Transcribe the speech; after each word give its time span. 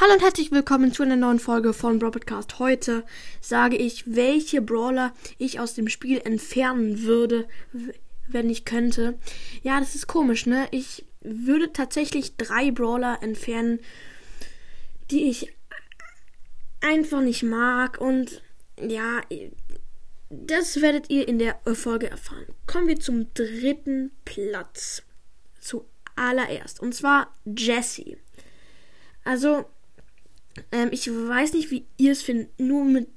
Hallo 0.00 0.14
und 0.14 0.22
herzlich 0.22 0.50
willkommen 0.50 0.94
zu 0.94 1.02
einer 1.02 1.16
neuen 1.16 1.38
Folge 1.38 1.74
von 1.74 1.98
Brawl 1.98 2.12
Podcast. 2.12 2.58
Heute 2.58 3.04
sage 3.42 3.76
ich, 3.76 4.16
welche 4.16 4.62
Brawler 4.62 5.12
ich 5.36 5.60
aus 5.60 5.74
dem 5.74 5.88
Spiel 5.88 6.22
entfernen 6.24 7.02
würde, 7.02 7.46
wenn 8.26 8.48
ich 8.48 8.64
könnte. 8.64 9.18
Ja, 9.62 9.78
das 9.78 9.94
ist 9.94 10.06
komisch, 10.06 10.46
ne? 10.46 10.68
Ich 10.70 11.04
würde 11.20 11.74
tatsächlich 11.74 12.38
drei 12.38 12.70
Brawler 12.70 13.18
entfernen, 13.22 13.78
die 15.10 15.28
ich 15.28 15.52
einfach 16.80 17.20
nicht 17.20 17.42
mag 17.42 18.00
und 18.00 18.40
ja, 18.80 19.20
das 20.30 20.80
werdet 20.80 21.10
ihr 21.10 21.28
in 21.28 21.38
der 21.38 21.60
Folge 21.74 22.08
erfahren. 22.08 22.46
Kommen 22.66 22.88
wir 22.88 22.98
zum 22.98 23.34
dritten 23.34 24.12
Platz. 24.24 25.02
Zuallererst. 25.60 26.80
Und 26.80 26.94
zwar 26.94 27.34
Jessie. 27.44 28.16
Also, 29.24 29.66
ähm, 30.72 30.88
ich 30.92 31.08
weiß 31.08 31.52
nicht, 31.54 31.70
wie 31.70 31.86
ihr 31.96 32.12
es 32.12 32.22
findet. 32.22 32.58
Nur 32.58 32.84
mit 32.84 33.08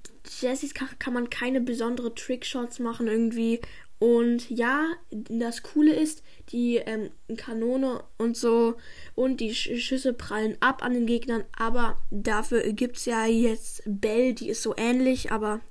Jessys 0.42 0.74
kann, 0.74 0.90
kann 1.00 1.14
man 1.14 1.30
keine 1.30 1.62
besondere 1.62 2.14
Trickshots 2.14 2.80
machen 2.80 3.08
irgendwie. 3.08 3.60
Und 4.00 4.50
ja, 4.50 4.86
das 5.12 5.64
Coole 5.64 5.94
ist, 5.94 6.24
die 6.50 6.76
ähm, 6.76 7.12
Kanone 7.38 8.04
und 8.18 8.36
so 8.36 8.76
und 9.16 9.40
die 9.40 9.56
Schüsse 9.56 10.12
prallen 10.12 10.58
ab 10.60 10.84
an 10.84 10.94
den 10.94 11.06
Gegnern. 11.06 11.46
Aber 11.58 12.02
dafür 12.12 12.62
gibt 12.74 12.98
es 12.98 13.06
ja 13.06 13.26
jetzt 13.26 13.82
Bell, 13.86 14.34
die 14.34 14.50
ist 14.50 14.62
so 14.62 14.74
ähnlich, 14.76 15.32
aber 15.32 15.62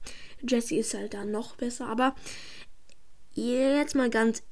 Jessie 0.47 0.79
ist 0.79 0.95
halt 0.95 1.13
da 1.13 1.27
noch 1.27 1.57
besser. 1.57 1.89
Aber 1.89 2.15
jetzt 3.35 3.95
mal 3.95 4.09
ganz 4.09 4.43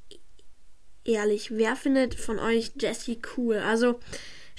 ehrlich, 1.04 1.50
wer 1.50 1.74
findet 1.74 2.14
von 2.14 2.38
euch 2.38 2.72
Jessie 2.78 3.20
cool? 3.36 3.56
Also, 3.56 3.98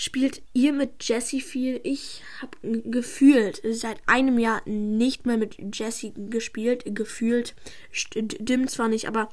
spielt 0.01 0.41
ihr 0.53 0.73
mit 0.73 1.03
Jessie 1.03 1.41
viel? 1.41 1.79
Ich 1.83 2.23
habe 2.41 2.81
gefühlt 2.89 3.61
seit 3.69 4.01
einem 4.07 4.39
Jahr 4.39 4.63
nicht 4.65 5.27
mehr 5.27 5.37
mit 5.37 5.57
Jessie 5.75 6.11
gespielt. 6.15 6.83
Gefühlt 6.95 7.53
stimmt 7.91 8.71
zwar 8.71 8.87
nicht, 8.87 9.07
aber 9.07 9.29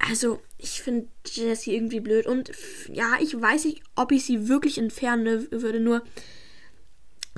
also 0.00 0.40
ich 0.58 0.82
finde 0.82 1.06
Jessie 1.26 1.76
irgendwie 1.76 2.00
blöd. 2.00 2.26
Und 2.26 2.50
ja, 2.92 3.18
ich 3.20 3.40
weiß 3.40 3.66
nicht, 3.66 3.82
ob 3.94 4.10
ich 4.10 4.24
sie 4.24 4.48
wirklich 4.48 4.78
entfernen 4.78 5.46
würde. 5.52 5.78
Nur 5.78 6.02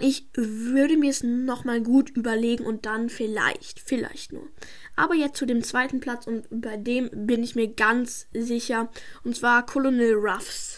ich 0.00 0.28
würde 0.32 0.96
mir 0.96 1.10
es 1.10 1.22
nochmal 1.22 1.82
gut 1.82 2.08
überlegen 2.08 2.64
und 2.64 2.86
dann 2.86 3.10
vielleicht, 3.10 3.80
vielleicht 3.80 4.32
nur. 4.32 4.48
Aber 4.96 5.14
jetzt 5.14 5.36
zu 5.36 5.44
dem 5.44 5.62
zweiten 5.62 6.00
Platz 6.00 6.26
und 6.26 6.46
bei 6.50 6.78
dem 6.78 7.10
bin 7.12 7.42
ich 7.42 7.54
mir 7.54 7.68
ganz 7.68 8.28
sicher. 8.32 8.90
Und 9.24 9.36
zwar 9.36 9.66
Colonel 9.66 10.14
Ruffs 10.14 10.71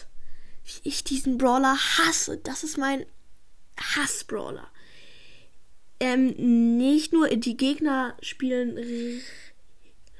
wie 0.65 0.89
ich 0.89 1.03
diesen 1.03 1.37
Brawler 1.37 1.77
hasse. 1.77 2.37
Das 2.37 2.63
ist 2.63 2.77
mein 2.77 3.05
Hass-Brawler. 3.77 4.67
Ähm, 5.99 6.77
nicht 6.77 7.13
nur 7.13 7.29
die 7.29 7.55
Gegner 7.55 8.17
spielen 8.21 8.77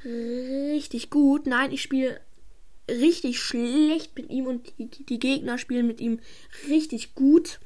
richtig 0.06 1.10
gut, 1.10 1.48
nein, 1.48 1.72
ich 1.72 1.82
spiele 1.82 2.22
richtig 2.90 3.40
schlecht 3.40 4.16
mit 4.16 4.30
ihm 4.30 4.46
und 4.46 4.72
die, 4.78 4.88
die, 4.88 5.20
Gegner 5.20 5.58
spielen 5.58 5.88
mit 5.88 6.00
ihm 6.00 6.20
richtig 6.70 7.16
gut. 7.16 7.60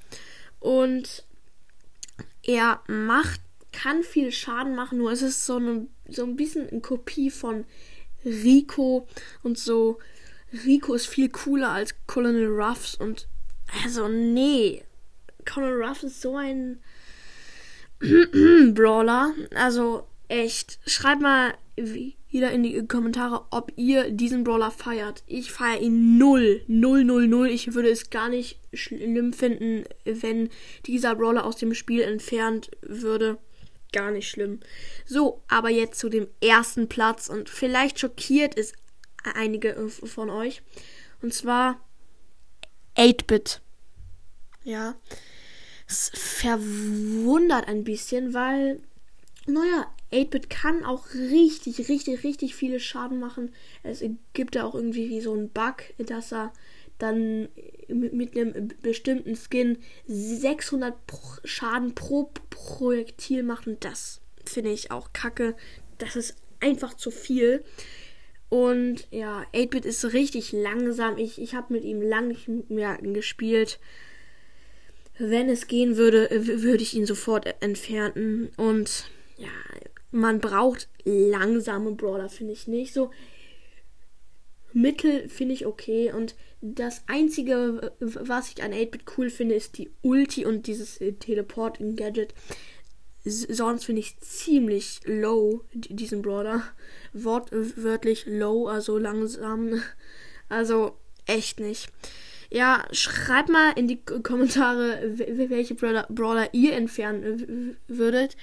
Und 0.60 1.26
er 2.44 2.82
macht, 2.88 3.42
kann 3.72 4.04
viel 4.04 4.32
Schaden 4.32 4.76
machen, 4.76 4.98
nur 4.98 5.12
es 5.12 5.22
ist 5.22 5.46
so, 5.46 5.58
eine, 5.58 5.88
so 6.08 6.24
ein 6.24 6.36
bisschen 6.36 6.70
eine 6.70 6.82
Kopie 6.82 7.30
von 7.30 7.66
Rico 8.26 9.08
und 9.44 9.58
so 9.58 10.00
Rico 10.66 10.94
ist 10.94 11.08
viel 11.08 11.30
cooler 11.30 11.70
als 11.70 11.96
Colonel 12.08 12.48
Ruffs 12.48 12.96
und 12.96 13.28
also 13.84 14.08
nee. 14.08 14.84
Colonel 15.46 15.82
Ruffs 15.82 16.04
ist 16.04 16.22
so 16.22 16.36
ein 16.36 16.80
Brawler. 18.74 19.34
Also 19.56 20.08
echt. 20.28 20.80
Schreibt 20.86 21.22
mal 21.22 21.54
wieder 21.76 22.52
in 22.52 22.64
die 22.64 22.86
Kommentare, 22.88 23.46
ob 23.52 23.72
ihr 23.76 24.12
diesen 24.12 24.44
Brawler 24.44 24.72
feiert. 24.72 25.24
Ich 25.28 25.52
feiere 25.52 25.82
ihn 25.82 26.18
null. 26.18 26.62
Null, 26.68 27.04
null, 27.04 27.28
null. 27.28 27.50
Ich 27.50 27.74
würde 27.74 27.90
es 27.90 28.10
gar 28.10 28.30
nicht 28.30 28.60
schlimm 28.74 29.34
finden, 29.34 29.86
wenn 30.06 30.50
dieser 30.86 31.16
Brawler 31.16 31.46
aus 31.46 31.58
dem 31.58 31.74
Spiel 31.74 32.02
entfernt 32.02 32.70
würde. 32.82 33.38
Gar 33.92 34.12
nicht 34.12 34.30
schlimm. 34.30 34.60
So, 35.06 35.42
aber 35.48 35.70
jetzt 35.70 36.00
zu 36.00 36.10
dem 36.10 36.28
ersten 36.42 36.88
Platz 36.88 37.28
und 37.28 37.50
vielleicht 37.50 38.00
schockiert 38.00 38.56
es 38.56 38.74
einige 39.36 39.76
äh, 39.76 39.90
von 39.90 40.30
euch. 40.30 40.62
Und 41.22 41.34
zwar 41.34 41.80
8-Bit. 42.96 43.62
Ja. 44.64 44.96
Es 45.88 46.12
verwundert 46.14 47.68
ein 47.68 47.84
bisschen, 47.84 48.34
weil, 48.34 48.80
naja, 49.48 49.88
8-Bit 50.12 50.50
kann 50.50 50.86
auch 50.86 51.14
richtig, 51.14 51.90
richtig, 51.90 52.24
richtig 52.24 52.56
viele 52.56 52.80
Schaden 52.80 53.20
machen. 53.20 53.54
Es 53.84 54.04
gibt 54.34 54.56
ja 54.56 54.66
auch 54.66 54.76
irgendwie 54.76 55.10
wie 55.10 55.22
so 55.22 55.34
einen 55.34 55.50
Bug, 55.50 55.84
dass 55.98 56.32
er 56.32 56.54
dann 57.00 57.48
mit, 57.88 58.36
einem 58.36 58.70
bestimmten 58.82 59.36
Skin 59.36 59.78
600 60.08 61.08
pro 61.08 61.20
Schaden 61.44 61.96
pro 61.96 62.32
Projektil 62.50 63.44
macht. 63.44 63.68
Und 63.68 63.84
das 63.84 64.22
finde 64.46 64.72
ich 64.72 64.92
auch 64.92 65.14
kacke. 65.14 65.56
Das 65.98 66.16
ist 66.16 66.36
einfach 66.60 66.94
zu 66.94 67.10
viel. 67.10 67.64
Und 68.50 69.08
ja, 69.12 69.46
8-Bit 69.54 69.86
ist 69.86 70.14
richtig 70.14 70.52
langsam. 70.52 71.18
Ich, 71.18 71.40
ich 71.40 71.54
habe 71.54 71.74
mit 71.74 71.84
ihm 71.84 72.02
lange 72.02 72.30
nicht 72.30 72.48
mehr 72.70 72.98
gespielt. 72.98 73.80
Wenn 75.20 75.50
es 75.50 75.68
gehen 75.68 75.98
würde, 75.98 76.30
würde 76.32 76.82
ich 76.82 76.96
ihn 76.96 77.06
sofort 77.06 77.46
entfernen. 77.62 78.50
Und 78.58 79.10
ja, 79.38 79.50
man 80.12 80.40
braucht 80.40 80.90
langsame 81.04 81.92
Brawler, 81.92 82.30
finde 82.30 82.54
ich 82.54 82.68
nicht. 82.68 82.94
So 82.94 83.12
Mittel 84.74 85.30
finde 85.30 85.54
ich 85.54 85.66
okay. 85.66 86.12
Und 86.12 86.36
das 86.62 87.04
Einzige, 87.08 87.94
was 88.00 88.52
ich 88.52 88.64
an 88.64 88.74
8-Bit 88.74 89.04
cool 89.18 89.30
finde, 89.30 89.56
ist 89.56 89.78
die 89.78 89.92
Ulti 90.02 90.46
und 90.46 90.68
dieses 90.68 90.98
Teleport-Gadget 90.98 92.34
sonst 93.24 93.86
finde 93.86 94.02
ich 94.02 94.20
ziemlich 94.20 95.02
low, 95.06 95.64
diesen 95.74 96.22
Brawler. 96.22 96.64
Wortwörtlich 97.14 98.26
low, 98.28 98.68
also 98.68 98.98
langsam. 98.98 99.82
Also 100.52 100.98
echt 101.28 101.60
nicht. 101.60 101.90
Ja, 102.50 102.84
schreibt 102.92 103.50
mal 103.50 103.74
in 103.76 103.88
die 103.88 104.04
Kommentare, 104.04 105.14
welche 105.16 105.76
Brawler, 105.76 106.08
Brawler 106.10 106.52
ihr 106.56 106.74
entfernen 106.74 107.78
würdet. 107.88 108.36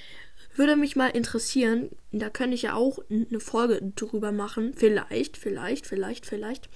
Würde 0.55 0.77
mich 0.77 0.95
mal 0.95 1.09
interessieren. 1.09 1.89
Da 2.13 2.29
könnte 2.29 2.55
ich 2.55 2.61
ja 2.61 2.75
auch 2.75 2.99
eine 3.09 3.41
Folge 3.41 3.91
drüber 3.95 4.31
machen. 4.31 4.73
Vielleicht, 4.73 5.35
vielleicht, 5.35 5.85
vielleicht, 5.85 6.25
vielleicht. 6.25 6.69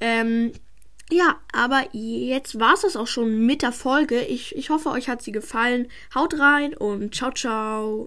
Ähm, 0.00 0.52
ja, 1.10 1.36
aber 1.52 1.84
jetzt 1.92 2.60
war 2.60 2.74
es 2.74 2.82
das 2.82 2.96
auch 2.96 3.06
schon 3.06 3.46
mit 3.46 3.62
der 3.62 3.72
Folge. 3.72 4.20
Ich, 4.20 4.54
ich 4.56 4.70
hoffe, 4.70 4.90
euch 4.90 5.08
hat 5.08 5.22
sie 5.22 5.32
gefallen. 5.32 5.88
Haut 6.14 6.38
rein 6.38 6.74
und 6.74 7.14
ciao, 7.14 7.32
ciao. 7.32 8.06